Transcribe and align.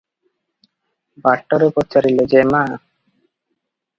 ବାଟରେ 1.27 1.67
ପଚାରିଲେ, 1.77 2.27
"ଯେମା। 2.33 2.65